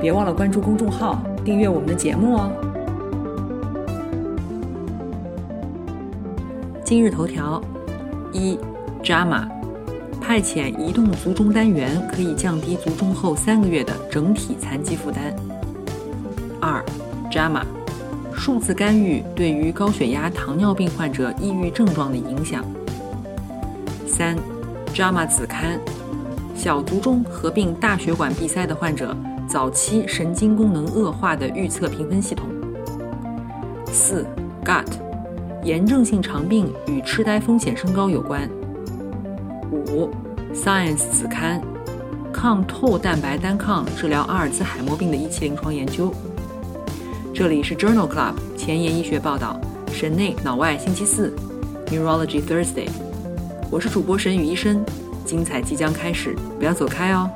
[0.00, 2.50] 别忘了关注公众号，订阅我们的节目哦。
[6.84, 7.60] 今日头条：
[8.32, 8.58] 一
[9.02, 9.48] ，JAMA
[10.20, 15.34] 派遣移动卒中单元可以降低卒中后三个月的整体残疾负担。
[16.60, 16.84] 二
[17.30, 17.62] ，JAMA
[18.34, 22.64] 数字干预对于高血压、糖尿病患者抑郁症状的影响。
[24.06, 24.36] 三
[24.94, 25.80] ，JAMA 子刊
[26.54, 29.16] 小卒中合并大血管闭塞的患者。
[29.48, 32.48] 早期神经功能恶化的预测评分系统。
[33.86, 34.26] 四
[34.64, 34.86] ，Gut，
[35.62, 38.48] 炎症性肠病与痴呆风险升高有关。
[39.70, 40.10] 五
[40.52, 41.62] ，Science 子刊，
[42.32, 46.12] 抗透蛋白单抗治疗阿尔兹海默病的一期临床研究。
[47.32, 49.60] 这里是 Journal Club 前沿医学报道，
[49.92, 51.32] 神内脑外星期四
[51.86, 52.88] ，Neurology Thursday。
[53.70, 54.84] 我是主播神宇医生，
[55.24, 57.30] 精彩即将开始，不要走开哦。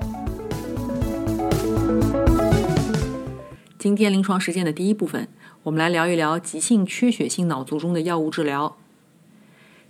[3.80, 5.26] 今天临床实践的第一部分，
[5.62, 8.76] 我们来聊一聊急性缺血性脑卒中的药物治疗。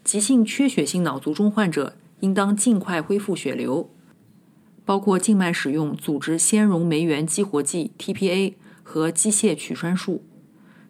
[0.05, 3.91] 急性缺血性脑卒中患者应当尽快恢复血流，
[4.85, 10.23] 包括静脉使用组织纤溶酶原激活剂 （TPA） 和机械取栓术，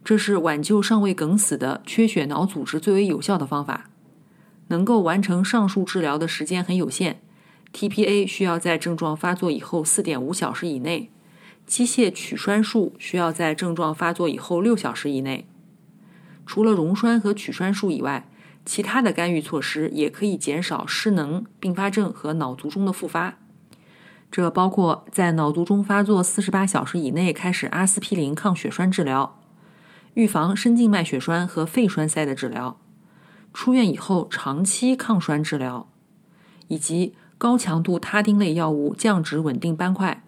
[0.05, 3.89] 这是挽救尚未梗死的缺血脑组织最为有效的方法。
[4.69, 7.23] 能够完成上述治疗的时间很有限
[7.73, 11.11] ，TPA 需要在症状发作以后四点五小时以内。
[11.71, 15.47] 机械取栓术需要在症状发作以后六小时以内。
[16.45, 18.29] 除了溶栓和取栓术以外，
[18.65, 23.39] 其他的干预措施也可以减少失能、并发症和脑卒中的复发。
[24.33, 29.39] 这包括在脑卒中发作四十八小时以内开始阿司匹林抗血栓治疗，
[30.15, 32.81] 预防深静脉血栓和肺栓塞的治疗，
[33.55, 35.89] 出院以后长期抗栓治疗，
[36.67, 40.25] 以及高强度他汀类药物降脂稳定斑块。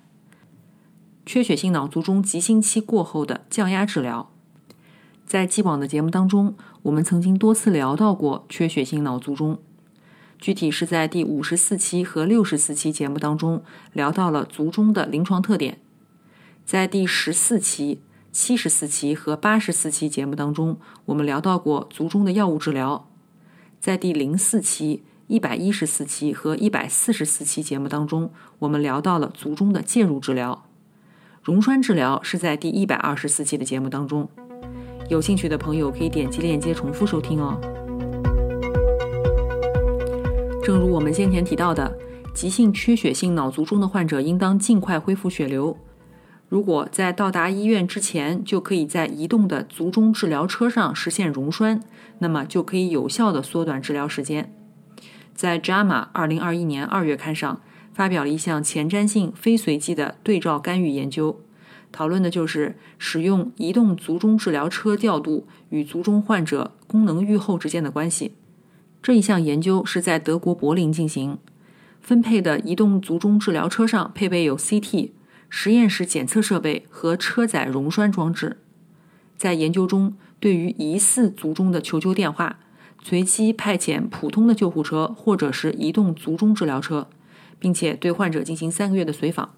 [1.25, 4.31] 缺血性脑卒中急性期过后的降压治疗，
[5.25, 9.59] 在既往的节目当中，我们曾经多次聊到过缺血性脑卒中，
[10.39, 13.63] 具体是在第五十四期和六十四期节目当中
[13.93, 15.79] 聊到了卒中的临床特点，
[16.65, 18.01] 在第十四期、
[18.33, 23.09] 七十四期和八十四期节目当中，我们聊到过卒中的药物治疗，
[23.81, 30.65] 在第零四期、一百一十四期和一百四十四期节目当中，我们聊到了卒中的介入治疗。
[31.43, 34.29] 溶栓治疗是在第一百二十四期的节目当中，
[35.09, 37.61] 有兴趣的朋友可以点击链接重复收听哦。
[40.63, 41.99] 正如我们先前提到的，
[42.33, 45.77] 急性缺血性脑卒中的患者应当尽快恢复血流。
[46.49, 51.81] 如果在到达医院之前就可以在移动的卒中治疗车上实现溶栓，
[52.21, 54.55] 那么就可以有效的缩短治疗时间。
[55.35, 57.61] 在《JAMA》二零二一年二月刊上。
[57.93, 61.41] 发表了一项前瞻性非随机的对照干预研究，
[61.91, 68.33] 讨论的就是使用移动卒中治疗车调度与卒中患者功能预后之间的关系。
[69.03, 71.37] 这一项研究是在德国柏林进行，
[72.01, 75.11] 分配的移动卒中治疗车上配备有 CT
[75.49, 78.59] 实验室检测设备和车载溶栓装置。
[79.37, 82.61] 在研究中，对于疑似卒中的求救电话，
[83.03, 87.09] 随机派遣普通的救护车或者是移动卒中治疗车。
[87.63, 89.55] 并且对患者进行三个月的随访，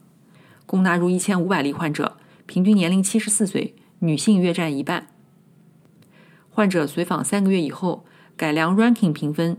[0.66, 5.06] 共纳入一千五百例患者，平均年龄七十四岁，女性约占一半。
[6.50, 8.04] 患者随访三个月以后，
[8.36, 9.56] 改良 ranking 评分，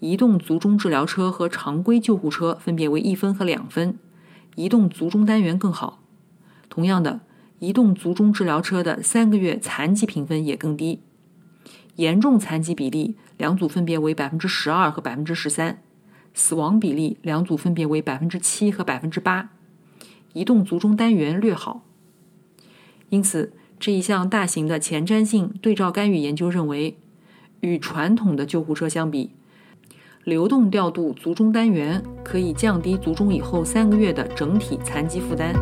[0.00, 3.98] 移动卒中治疗车和常规救护车分别为一分和两分，
[4.54, 6.02] 移动卒中单元更好。
[6.70, 7.20] 同样的，
[7.58, 11.02] 移动卒中治疗车的三个月残疾评分也更低，
[11.96, 15.82] 严重残疾比例两组分别为百分之十二和百分之十三。
[16.34, 19.50] 死亡比例两组分别为百分之七和百分之八，
[20.32, 21.82] 移动卒中单元略好。
[23.10, 26.96] 因此，这一项大型的前瞻性对照干预研究认为，
[27.60, 29.32] 与传统的救护车相比，
[30.24, 35.52] 流动调度卒中单元可以降低卒中以后三个月的整体残疾负担。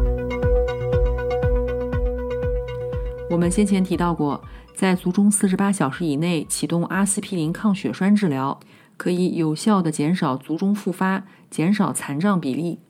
[3.29, 4.43] 我们先前提到过，
[4.75, 8.61] 在卒中四十八小时以内启动阿司匹林抗血栓治疗。
[9.01, 12.81] 可以有效的减少卒中复发，减少残障比例。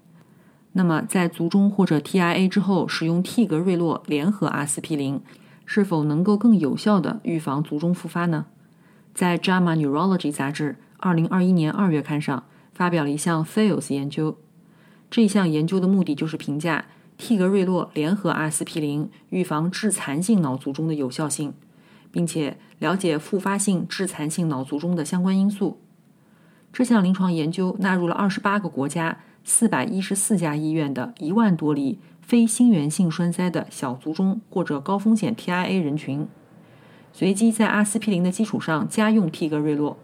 [0.73, 5.21] 那么在卒中或者 TIA 之后使用替格瑞洛联合阿司匹林，
[5.65, 8.47] 是否能够更有效的预防卒中复发呢？
[9.15, 12.43] 在《JAMA Neurology》杂志二零二一年二月刊上
[12.73, 14.37] 发表了一项 FAILS 研究。
[15.09, 16.87] 这项研究的目的就是评价
[17.17, 21.55] 替格瑞洛联合阿司匹林预防致残性脑卒中的有效性，
[22.11, 25.79] 并且了解复发性致残性脑卒中的相关因素。
[26.73, 36.29] 这项临床研究纳入了二十八个国家四百一十四家医院的一万多例非心源性栓塞的小卒中或者高风险 TIA 人群，
[37.13, 39.97] 随机在阿司匹林的基础上加用替格瑞洛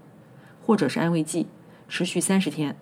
[0.60, 1.46] 或者是安慰剂，
[1.88, 2.76] 持续三十天。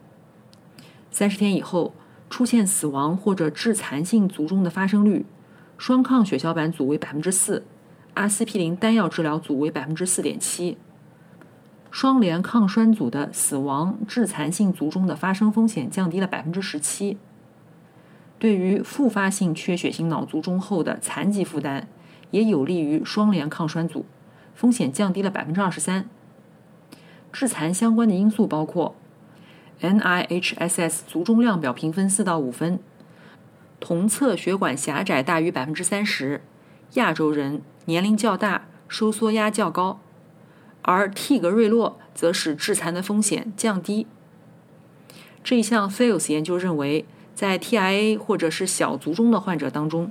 [1.10, 1.94] 三十天以后。
[2.30, 5.24] 出现死亡或者致残性卒中的发生率，
[5.78, 7.64] 双抗血小板组为百分之四，
[8.14, 10.76] 阿司匹林单药治疗组为百分之四点七。
[11.94, 17.18] 双联抗栓组的死亡致残性卒中的发生风险降低了百分之十七。
[18.36, 21.86] 对于复发性缺血性脑卒中后的残疾负担，
[22.32, 24.04] 也有利于双联抗栓组，
[24.56, 26.08] 风险降低了百分之二十三。
[27.32, 28.96] 致残相关的因素包括。
[29.80, 32.80] NIHSS 卒中量表评分四到五分，
[33.78, 36.42] 同侧血管狭窄大于百分之三十，
[36.94, 40.00] 亚洲人年龄较大，收缩压较高，
[40.84, 44.06] 而替格瑞洛则使致残的风险降低。
[45.42, 47.04] 这一项 FAILS 研究认为，
[47.34, 50.10] 在 TIA 或者是小卒中的患者当中，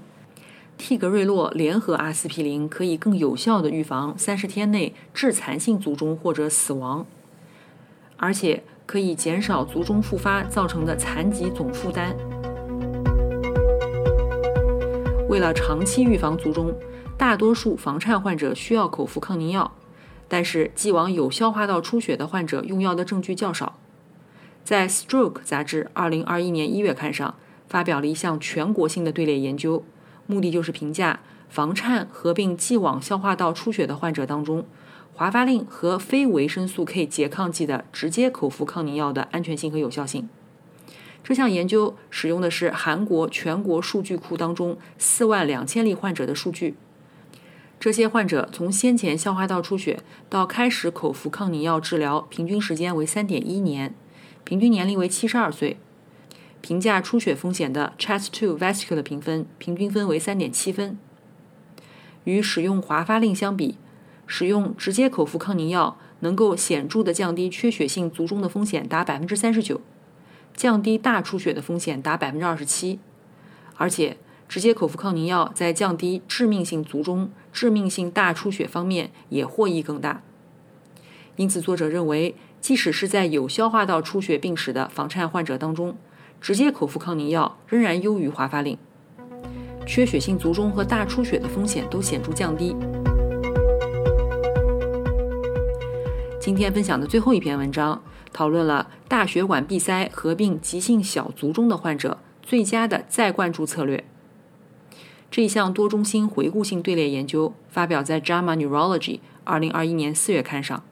[0.77, 7.05] 替格瑞洛联合阿司匹林可以更有效的预防三十天内致残性卒中或者死亡，
[8.17, 8.63] 而且。
[8.85, 12.13] 可以减少卒中复发造成的残疾总负担。
[15.29, 16.75] 为了长期预防卒中，
[17.17, 19.71] 大多数房颤患者需要口服抗凝药，
[20.33, 23.77] 但是既往有消化道出血的患者用药的证据较少。
[24.63, 27.35] 在《Stroke》杂志2021年1月刊上
[27.67, 29.85] 发表了一项全国性的队列研究，
[30.25, 31.19] 目的就是评价
[31.49, 34.65] 房颤合并既往消化道出血的患者当中。
[35.13, 40.27] 华发令和非维生素 K 拮抗剂的直接口服抗凝药的安全性和有效性。
[41.23, 46.73] 这项研究使用的是韩国全国数据库当中四万两千例患者的数据。
[47.83, 49.99] 这些患者从先前消化道出血
[50.29, 53.93] 到开始口服抗凝药治疗，平均时间为三点一年，
[54.45, 55.75] 平均年龄为七十二岁。
[56.61, 60.97] 评价出血风险的 CHEST-2 Vascular 评分平均分为三点七分。
[62.23, 63.77] 与使用华发令相比。
[64.25, 69.81] 使用直接口服抗凝药能够显著的降低缺血性卒中的风险达百分之三十九，
[70.55, 73.01] 降低大出血的风险达百分之二十七，
[73.75, 74.15] 而且
[74.47, 80.21] 直接口服抗凝药在降低致命性卒中、致命性大出血方面也获益更大。
[81.37, 85.95] 因此，作者认为，即使是在有消化道出血病史的房颤患者当中，
[86.41, 88.77] 直接口服抗凝药仍然优于华发令，
[89.85, 92.75] 缺血性卒中和大出血的风险都显著降低。
[96.39, 98.03] 今天分享的最后一篇文章，
[98.33, 104.03] 讨论了大血管闭塞合并急性小卒中的患者最佳的再灌注策略。
[105.33, 108.99] 这一项多中心回顾性队列研究发表在《JAMA Neurology》
[109.43, 110.83] 二零二一年四月刊上。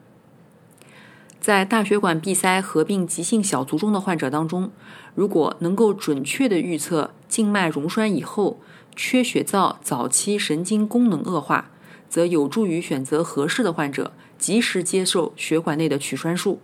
[1.40, 4.72] 在大血管闭塞合并急性小卒中的患者当中，
[5.14, 8.58] 如果能够准确的预测静脉溶栓以后
[8.96, 11.70] 缺血灶早期神经功能恶化，
[12.08, 14.10] 则有助于选择合适的患者。
[14.36, 16.58] 及时接受血管内的取栓术。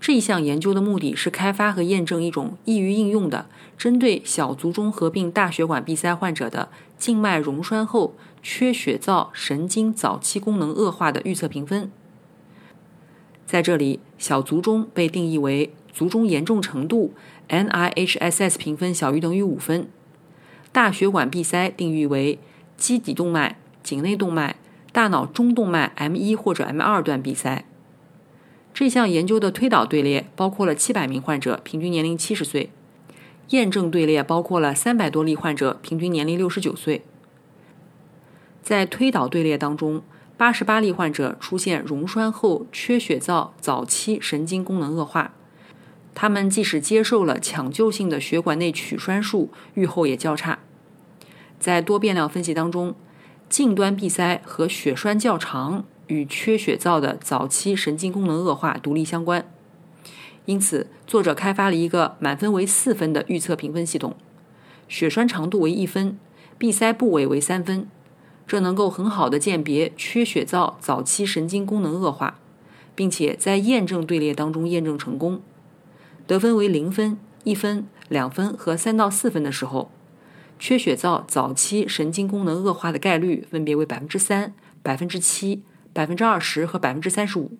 [0.00, 11.90] 这一项研究的目的是开发和验证一种易于应用的针对小卒中合并大血管闭塞患者的静脉溶栓后缺血灶神经早期功能恶化的预测评分。
[13.44, 17.12] 在这里，小卒中被定义为卒中严重程度
[17.48, 19.88] NIHSS 评分小于等于五分，
[20.72, 22.38] 大血管闭塞定义为
[22.76, 24.56] 基底动脉、颈内动脉。
[24.92, 27.64] 大脑中动脉 M 一或者 M 二段闭塞。
[28.72, 32.70] 这项研究的推导队列包括了七百名患者，平均年龄七十岁；
[33.50, 37.02] 验证队列包括了三百多例患者，平均年龄六十九岁。
[38.62, 40.02] 在推导队列当中，
[40.36, 45.34] 八十八例患者出现溶栓后缺血灶早期神经功能恶化，
[46.14, 50.60] 他们即使接受了抢救性的血管内取栓术，预后也较差。
[51.58, 52.94] 在多变量分析当中。
[53.50, 59.48] 近端闭塞和血栓较长与缺血灶的早期神经功能恶化独立相关，
[60.44, 64.16] 因此作者开发了一个满分为四分的预测评分系统，
[64.88, 66.18] 血栓长度为一分，
[66.58, 67.86] 闭塞部位为三分，
[68.46, 72.40] 这能够很好的鉴别缺血灶早期神经功能恶化，
[72.96, 75.40] 并且在验证队列当中验证成功，
[76.26, 79.92] 得分为零分、一分、两分和三到四分的时候，
[80.58, 84.52] 缺血灶早期神经功能恶化的概率分别为百分之三、
[84.82, 85.62] 百分之七、
[85.92, 87.58] 百分之二十和百分之三十五。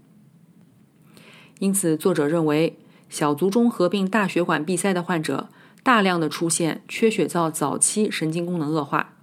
[1.59, 5.49] 因此，作者认为小卒中合并大血管闭塞的患者
[5.83, 9.15] 大量的出现缺血灶早期神经功能恶化。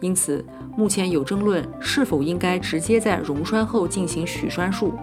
[0.00, 0.44] 因此，
[0.76, 4.94] 目前有争论是否应该直接在溶栓后进行许栓术。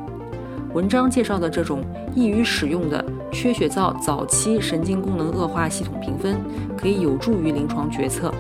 [0.74, 1.84] 文章介绍的这种
[2.16, 6.40] 易于使用的缺血灶早期神经功能恶化系统评分，
[6.78, 8.34] 可以有助于临床决策。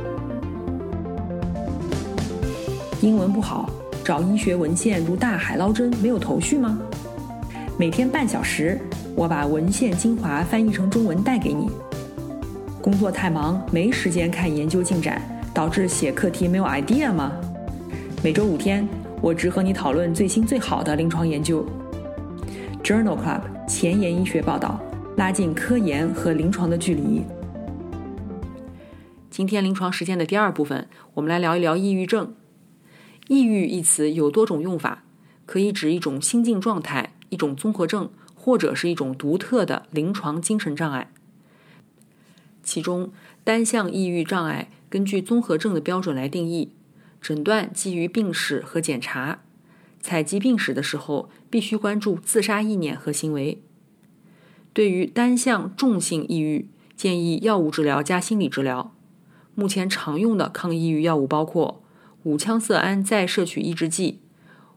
[3.01, 3.70] 英文不好，
[4.12, 6.77] 找医学文献如大海捞针，没有头绪吗？
[7.80, 8.77] 每天半小时，
[9.15, 11.70] 我把文献精华翻译成中文带给你。
[12.82, 15.22] 工作太忙，没时间看研究进展，
[15.53, 17.32] 导致写课题没有 idea 吗？
[18.22, 18.86] 每周五天，
[19.22, 21.65] 我只和你讨论最新最好的临床研究。
[22.84, 24.77] Journal Club 前沿医学报道，
[25.15, 27.24] 拉近科研和临床的距离。
[29.30, 32.34] 今天临床实践的第二部分，我们来聊一聊抑郁症。
[33.27, 35.03] 抑郁一词有多种用法，
[35.45, 41.11] 可以指一种心境状态、一种综合症，或者是一种独特的临床精神障碍。
[42.63, 43.11] 其中，
[43.43, 46.71] 单向抑郁障碍根据综合症的标准来定义，
[47.21, 49.39] 诊断基于病史和检查。
[49.99, 53.61] 采集病史的时候，必须关注自杀意念和行为。
[54.73, 58.93] 对于单向重性抑郁，建议药物治疗加心理治疗。
[59.53, 61.80] 目前常用的抗抑郁药物包括
[62.23, 64.19] 五羟色胺再摄取抑制剂、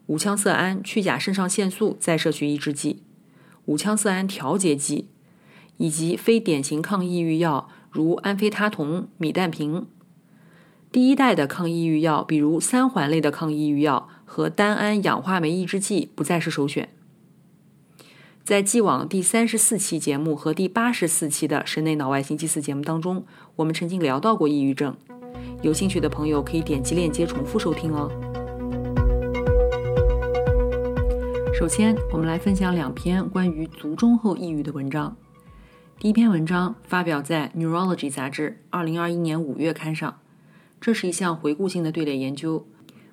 [0.07, 3.03] 五羟色胺去甲肾上腺素再摄取抑制剂、
[3.67, 5.09] 五羟色胺调节剂，
[5.77, 9.87] 以及非典型抗抑郁药，如安非他酮、米氮平。
[10.91, 16.89] 第一代的抗抑郁药，比如三环类的抗抑郁药和单胺氧化酶抑制剂，不再是首选。
[18.45, 23.25] 在既往第三十四期节目和第八十四期的神内脑外星期四节目当中，
[23.57, 24.97] 我们曾经聊到过抑郁症。
[25.65, 28.11] 有兴趣的朋友可以点击链接重复收听哦。
[31.59, 35.17] 首先，我们来分享两篇关于卒中后抑郁的文章。
[35.99, 40.21] 第一篇文章发表在《Neurology》杂志二零二一年五月刊上。
[40.83, 42.67] 这是一项回顾性的队列研究，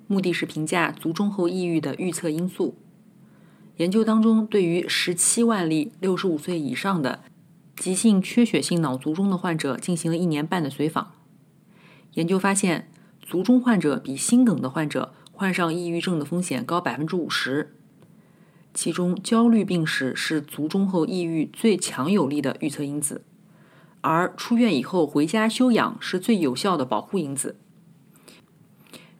[0.08, 2.76] 目的是评价卒中后抑郁的预测因素。
[3.78, 7.22] 研究当中，对于十七万例六十五岁以上的
[7.78, 11.14] 急性缺血性脑卒中的患者进行了一年半的随访。
[12.14, 12.90] 研究发现，
[13.22, 17.76] 卒中患者比心梗的患者患上抑郁症的风险高百分之五十。
[18.74, 23.24] 其中，焦虑病史是卒中后抑郁最强有力的预测因子。
[24.02, 27.56] 而出院以后回家休养是最有效的保护因子。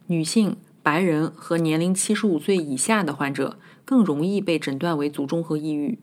[0.06, 5.98] 女性、白人和年龄七十五岁以下的患者更容易被诊断为卒中和抑郁。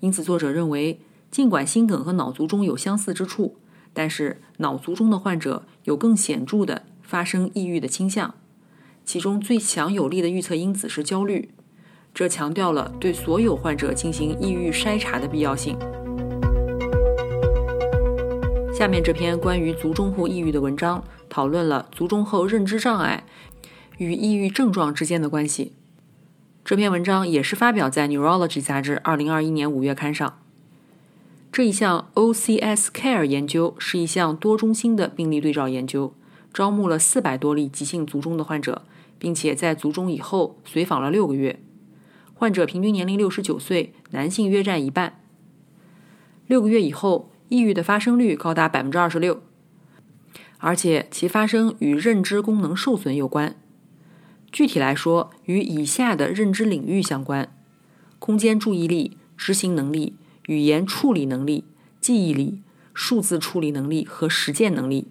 [0.00, 1.00] 因此，作者认为，
[1.30, 3.56] 尽管心梗和脑卒中有相似之处，
[4.00, 8.34] 但是脑卒中的患者有更显著的发生抑郁的倾向。
[9.04, 11.50] 其中最强有力的预测因子是焦虑，
[12.14, 15.76] 这强调了对所有患者进行抑郁筛查的必要性。
[18.72, 23.24] 下面这篇关于卒中后抑郁的文章，讨论了卒中后认知障碍
[23.98, 25.74] 与抑郁症状之间的关系。
[26.64, 30.39] 这篇文章也是发表在《Neurology》杂志2021年5月刊上。
[31.52, 36.14] 这一项 OCS Care 研究是一项多中心的病例对照研究，
[36.52, 38.84] 招募了400多例急性卒中的患者，
[39.18, 41.60] 并且在卒中以后随访了六个月。
[42.34, 45.20] 患者平均年龄69岁，男性约占一半。
[46.46, 47.30] 六个月以后。
[47.50, 49.42] 抑郁的发生率高达百分之二十六，
[50.58, 53.56] 而且其发生与认知功能受损有关。
[54.52, 57.52] 具体来说，与以下的认知领域相关：
[58.20, 60.14] 空间注意力、执行能力、
[60.50, 61.62] 语言处理能力、
[62.00, 62.60] 记忆力、
[62.92, 65.06] 数字处理能力和实践能力。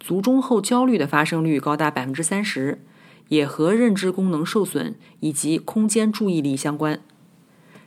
[0.00, 2.82] 卒中后焦虑的发生率高达百分之三十，
[3.28, 7.00] 也和认知功能受损以及空间注意力相关。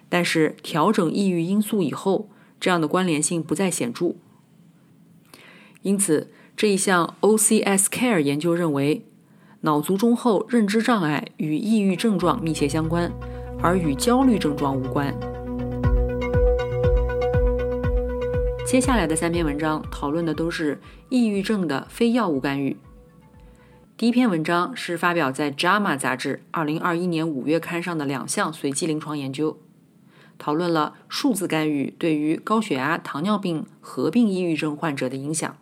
[0.08, 4.16] 但是调整抑郁因素以后，这样的关联性不再显著，
[5.82, 9.06] 因此这一项 OCS Care 研究认为，
[9.62, 13.12] 脑卒中后认知障碍与抑郁症状密切相关，
[13.62, 15.14] 而与焦虑症状无关。
[18.72, 22.78] 接下来的三篇文章讨论的都是抑郁症的非药物干预。
[23.98, 29.60] 第一篇文章是发表在《JAMA》杂志2021年5月刊上的两项随机临床研究。
[30.38, 35.58] 讨论了数字干预对于高血压、糖尿病合并抑郁症患者的影响。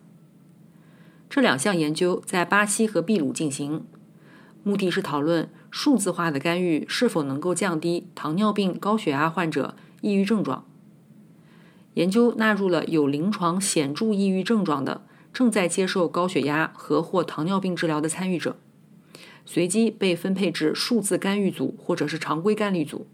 [1.28, 3.84] 这两项研究在巴西和秘鲁进行，
[4.62, 10.64] 目的是讨论数字化的干预是否能够降低糖尿病、高血压患者抑郁症状。
[11.94, 18.56] 研究纳入了有临床显著抑郁症状的、正在接受高血压和或糖尿病治疗的参与者，
[19.44, 23.06] 随机被分配至数字干预组或者是常规干预组。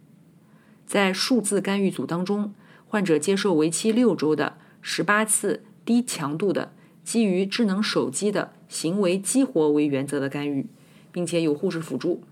[0.86, 2.54] 在数字干预组当中，
[2.86, 10.66] 患者接受为期六周的十八次低强度的基于智能手机的行为激活为原则的干预，
[11.10, 12.22] 并且有护士辅助。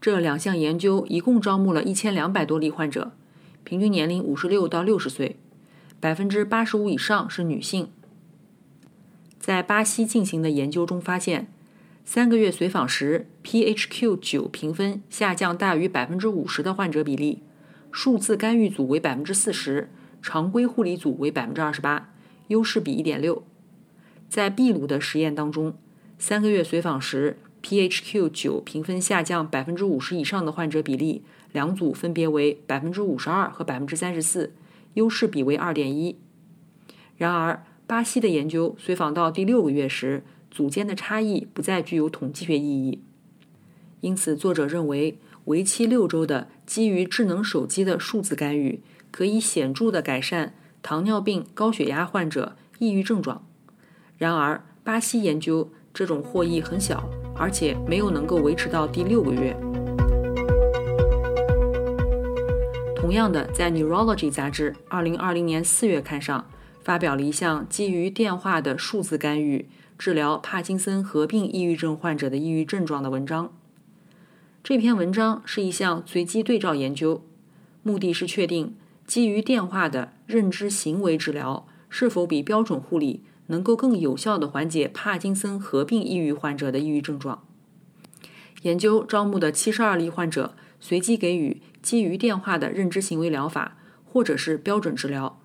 [0.00, 3.12] 这两项研究一共招募了一千两百多例患者，
[3.66, 5.34] 平均年龄五十六到六十岁，
[5.98, 7.88] 百分之八十五以上是女性。
[9.40, 11.48] 在巴西进行的研究中发现，
[12.04, 17.42] 三个月随访时，PHQ 九评分下降大于百分之五十的患者比例，
[17.90, 19.90] 数字干预组为百分之四十，
[20.22, 22.12] 常规护理组为百分之二十八，
[22.46, 23.42] 优势比一点六。
[24.28, 25.76] 在秘鲁的实验当中，
[26.20, 27.38] 三个月随访时。
[27.62, 34.52] PHQ 九评分下降百分之五十以上的患者比例，两组分别为百分之五十二和百分之三十四，
[34.94, 36.16] 优势比为二点一。
[37.16, 43.00] 然而，巴西的研究随访到第六个月时，组间的差异不再具有统计学意义。
[44.00, 53.46] 因此，作者认为，为期六周的基于智能手机的数字干预可以显著地改善糖尿病、高血压患者抑郁症状。
[54.18, 57.08] 然而，巴西研究这种获益很小。
[57.38, 59.54] 而且没有能够维持到第六个月。
[63.06, 66.44] 同样的，在《Neurology》杂志2020年4月刊上
[66.82, 73.52] 发表了一项基于电话的数字干预治疗帕金森合并抑郁症患者的抑郁症状的文章。
[74.64, 77.22] 这篇文章是一项随机对照研究，
[77.84, 78.74] 目的是确定
[79.06, 83.22] 基于电话的认知行为治疗是否比标准护理。
[83.46, 87.44] 能够更有效地缓解帕金森合并抑郁患者的抑郁症状。
[88.62, 95.40] 研究招募的七十二例患者随机给予基于电话的认知行为疗法，或者是标准治疗。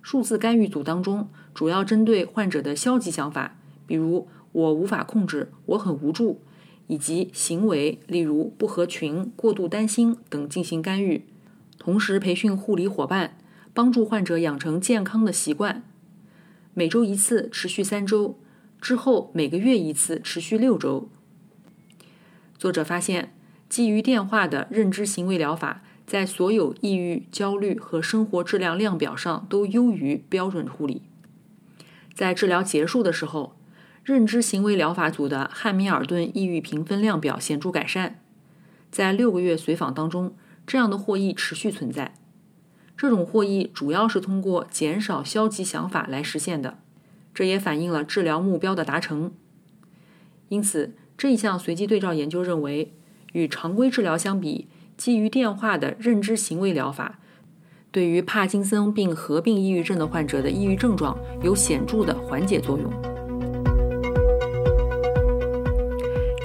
[0.00, 6.40] 数字干预组当中，主要针对患者的消极想法，比如“我无法控制”“我很无助”，
[6.88, 11.26] 以及行为，例如不合群、过度担心等进行干预。
[11.76, 13.36] 同时培训护理伙伴，
[13.74, 15.82] 帮助患者养成健康的习惯。
[16.72, 18.38] 每周一次，持续三周，
[18.80, 21.10] 之后每个月一次，持续六周。
[22.56, 23.34] 作者发现，
[23.68, 31.02] 基于电话的认知行为疗法在所有抑郁、焦虑和生活质量量表上都优于标准护理。
[32.14, 33.56] 在治疗结束的时候，
[34.02, 38.20] 认知行为疗法组的汉密尔顿抑郁评分量表显著改善。
[38.90, 40.34] 在六个月随访当中，
[40.66, 42.14] 这样的获益持续存在。
[42.96, 46.78] 这种获益主要是通过减少消极想法来实现的，
[47.34, 49.30] 这也反映了治疗目标的达成。
[50.48, 52.94] 因此，这一项随机对照研究认为，
[53.32, 57.18] 与常规治疗相比，基于电话的认知行为疗法
[57.90, 62.90] 对于帕金森病合并抑郁症的患者的抑郁症状有显著的缓解作用。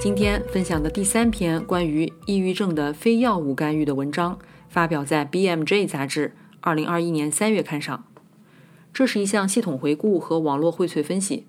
[0.00, 6.34] 今天分享的第三篇关于抑郁症的非药物干预的文章，发表在《BMJ》杂志。
[6.60, 8.06] 二零二一年三月刊上，
[8.90, 11.44] 这是一项系统回顾和网络荟萃分析，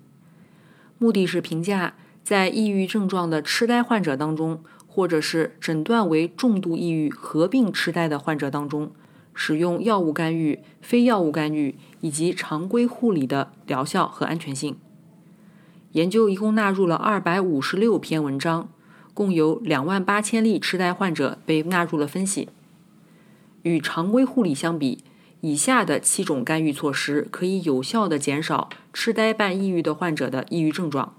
[0.98, 4.62] 目的是评价在抑郁症状的痴呆患者当中，
[4.96, 8.92] 或者是诊断为重度抑郁合并痴呆的患者当中，
[9.34, 14.78] 使用药物干预、非药物干预以及常规护理的疗效和安全性。
[15.92, 18.70] 研究一共纳入了二百五十六篇文章，
[19.12, 22.48] 共有两万八千例痴呆患者被纳入了分析。
[23.64, 25.04] 与常规护理相比，
[25.42, 31.12] 以下的七种干预措施可以有效地减少痴呆伴抑郁的患者的抑郁症状。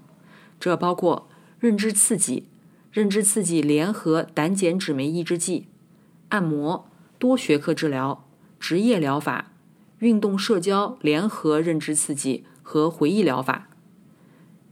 [0.58, 1.28] 这包括
[1.60, 2.48] 认知刺激、
[2.90, 5.66] 认知刺激联合胆碱酯酶抑制剂、
[6.30, 8.24] 按摩、多学科治疗、
[8.58, 9.52] 职业疗法、
[9.98, 13.68] 运动社交联合认知刺激和回忆疗法。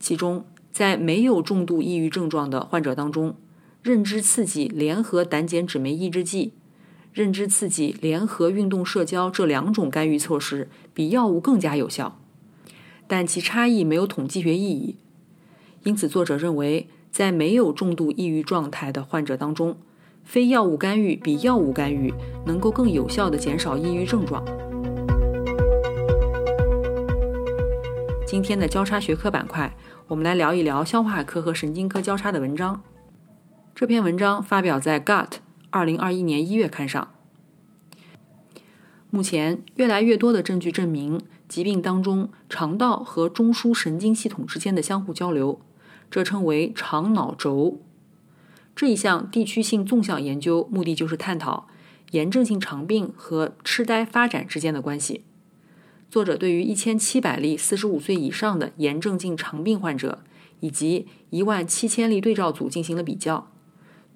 [0.00, 3.36] 其中，在没有重度抑郁症状的患者当中，
[3.82, 6.52] 认知刺激联合胆碱酯酶抑制剂。
[7.12, 12.20] 认知刺激联合运动社交这两种干预措施比药物更加有效，
[13.06, 14.96] 但其差异没有统计学意义。
[15.84, 19.78] 因此，作者认为，在没有重度抑郁状态的患者当中，
[20.22, 22.12] 非药物干预比药物干预
[22.44, 24.44] 能够更有效地减少抑郁症状。
[28.26, 29.74] 今天的交叉学科板块，
[30.08, 32.82] 我们来聊一聊消化科和神经科交叉的文章。
[33.74, 35.28] 这篇文章发表在《Gut》。
[35.70, 37.08] 二零二一年一月刊上，
[39.08, 45.58] 目前越来越多的证据证明疾病当中肠道和中枢神经系统之间的相互交流，
[46.16, 47.78] 这称为肠脑轴。
[48.74, 51.68] 这一项地区性纵向研究目的就是探讨
[52.12, 55.24] 炎症性肠病和痴呆发展之间的关系。
[56.08, 60.24] 作者对于一千七百例四十五岁以上的炎症性肠病患者
[60.60, 63.50] 以及一万七千例对照组进行了比较，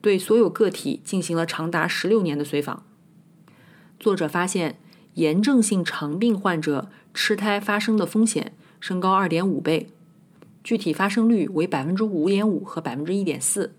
[0.01, 2.83] 对所有个体进行了长达十六年的随访。
[3.99, 4.79] 作者发现，
[5.17, 9.89] 炎症性肠病患者痴呆发生的风险升高二点五倍，
[10.63, 13.75] 具体发生率为百分之五点五和百分之一点四，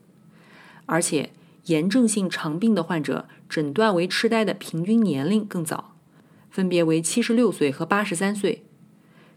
[0.85, 1.31] 而且
[1.65, 5.95] 炎症性肠病的患者诊断为痴呆的平均年龄更早，
[6.49, 8.63] 分别为七十六岁和八十三岁。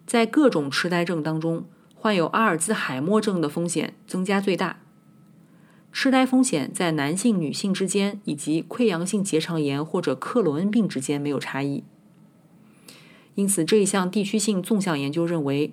[0.06, 4.80] 在各种痴呆症当中，患有阿尔兹海默症的风险增加最大。
[5.92, 11.84] 痴呆风险在男性、女性之间，以及溃疡性结肠炎或者克罗恩病之间没有差异。
[13.36, 15.72] 因此，这一项地区性纵向研究认为，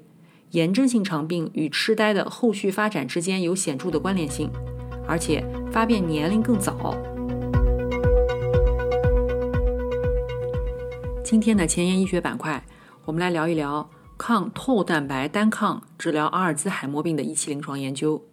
[0.52, 4.52] 炎症性肠病与痴呆的后续发展之间有显著的关联性，
[5.08, 6.94] 而且发病年龄更早。
[11.24, 12.66] 今天的前沿医学板块，
[13.06, 18.26] 我们来聊一聊抗透蛋白单抗治疗阿尔兹海默病的一期临床研究。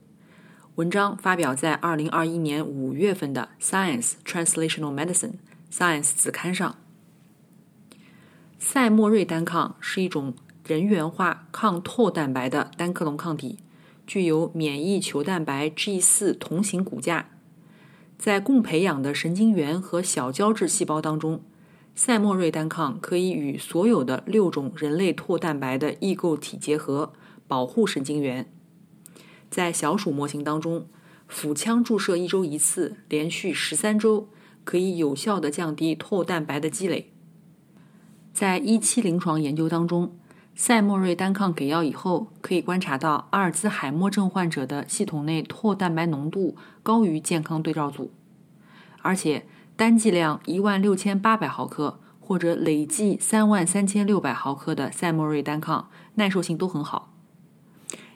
[0.75, 5.35] 文章发表在二零二一年五月份的《Science Translational Medicine》
[5.73, 6.75] Science 子刊上。
[8.59, 10.35] 赛莫瑞单抗是一种
[10.69, 13.57] 人源化抗透蛋白的单克隆抗体，
[14.07, 17.31] 具有免疫球蛋白 G 四同型骨架。
[18.19, 21.41] 在共培养的神经元和小胶质细胞当中，
[21.95, 27.15] 赛莫瑞单抗可以与所有的六种人类透蛋白的异构体结合，
[27.47, 28.53] 保护神经元。
[29.49, 30.87] 在小鼠模型当中，
[31.27, 34.29] 腹腔注射一周一次，连续十三周，
[34.65, 37.11] 可以有效的降低透蛋白的积累。
[38.35, 40.15] 在一期临床研究当中，
[40.59, 48.11] 赛莫瑞单抗给药以后，可以观察到阿尔兹海默症患者的系统内透蛋白浓度高于健康对照组，
[49.01, 57.15] 而且单剂量一万六千八百毫克或者累计三万三千六百毫克的赛莫瑞单抗耐受性都很好。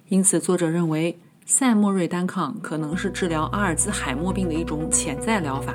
[0.08, 5.72] 因此，作者认为赛莫瑞单抗可能是治疗阿尔兹海默病的一种潜在疗法。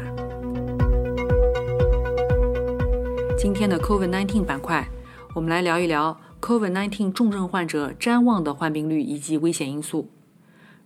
[3.38, 4.86] 今天的 COVID-19 板块，
[5.34, 10.10] 我们来聊一聊 COVID-19 重症患者谵妄的患病率以及危险因素。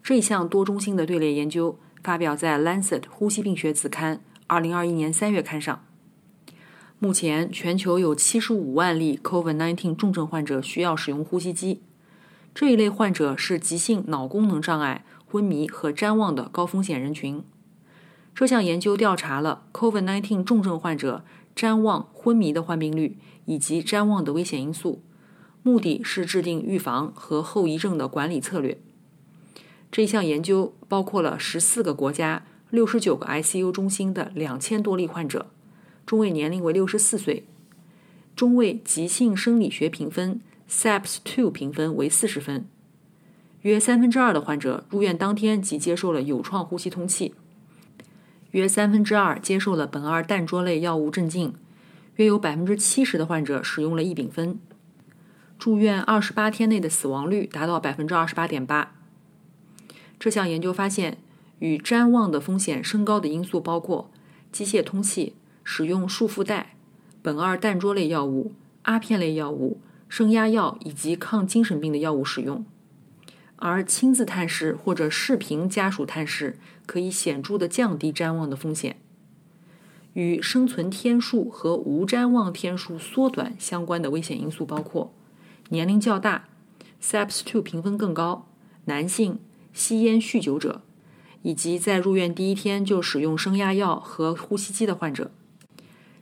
[0.02, 5.86] 这一项多中心的队列研究发表在《Lancet 呼吸病学》子刊2021年3月刊上。
[6.98, 11.84] 目前，全球有75万例 COVID-19 重症患者需要使用呼吸机。
[12.56, 17.44] 这一类患者是急性脑功能障碍、昏迷和谵妄的高风险人群。
[18.34, 21.24] 这项研究调查了 COVID-19 重症患者
[21.56, 25.04] 谵妄、昏迷的患病率以及谵妄的危险因素，
[25.64, 28.78] 目的是制定预防和后遗症的管理策略。
[29.92, 35.48] 这项研究包括了十四个国家、六十九个 ICU 中心的两千多例患者，
[36.06, 37.46] 中位年龄为六十四岁，
[38.36, 40.42] 中位急性生理学评分。
[40.70, 42.66] SAPS-2 评分为四十分，
[43.64, 47.36] 约三分之二的患者入院当天即接受了有创呼吸通气，
[48.52, 51.54] 约三分之二接受了苯二氮卓类药物镇静，
[52.16, 54.58] 约有百分之七十的患者使用了异丙酚。
[55.62, 58.96] 住院二十八天内的死亡率达到百分之二十八点八。
[60.18, 61.20] 这项研究发现，
[61.60, 64.10] 与谵妄的风险升高的因素包括
[64.52, 66.74] 机械通气、使用束缚带、
[67.24, 69.80] 苯二氮卓类药物、阿片类药物。
[70.10, 72.66] 升压药以及抗精神病的药物使用，
[73.56, 78.98] 而亲自探视或者视频家属探视可以显著的降低谵妄的风险。
[80.14, 85.14] 与生存天数和无谵妄天数缩短相关的危险因素包括
[85.72, 86.46] 年龄较大、
[87.02, 88.48] SAPS-2 评分更高、
[88.86, 89.40] 男性、
[89.74, 90.82] 吸烟、酗酒者，
[91.42, 95.32] 以及在入院第一天就使用升压药和呼吸机的患者。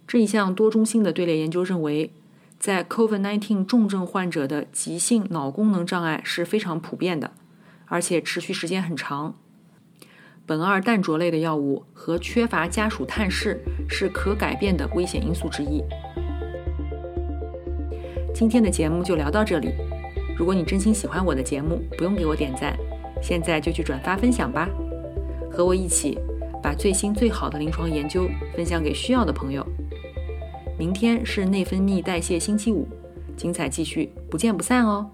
[0.07, 2.11] 这一项多中心的队列研究认为。
[2.59, 7.31] 在 COVID-19 重症患者的急性脑功能障碍是非常普遍的，
[7.85, 9.33] 而且持续时间很长。
[10.45, 15.81] 苯二氮卓类的药物和缺乏家属探视是可改变的危险因素之一。
[18.39, 19.73] 今天的节目就聊到这里。
[20.37, 22.73] 如果你真心喜欢我的节目，不用给我点赞，
[23.21, 24.69] 现在就去转发分享吧，
[25.51, 26.17] 和我一起
[26.63, 29.67] 把最新最好的临床研究分享给需要的朋友。
[30.77, 32.87] 明天是内分泌代谢星期五，
[33.35, 35.11] 精彩继续，不见不散哦。